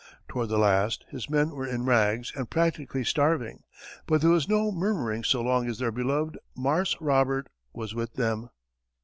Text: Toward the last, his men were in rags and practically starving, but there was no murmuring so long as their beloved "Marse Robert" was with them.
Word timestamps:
Toward 0.27 0.49
the 0.49 0.57
last, 0.57 1.05
his 1.09 1.29
men 1.29 1.51
were 1.51 1.67
in 1.67 1.85
rags 1.85 2.33
and 2.35 2.49
practically 2.49 3.03
starving, 3.03 3.61
but 4.07 4.19
there 4.21 4.31
was 4.31 4.49
no 4.49 4.71
murmuring 4.71 5.23
so 5.23 5.43
long 5.43 5.67
as 5.69 5.77
their 5.77 5.91
beloved 5.91 6.39
"Marse 6.55 6.97
Robert" 6.99 7.49
was 7.71 7.93
with 7.93 8.15
them. 8.15 8.49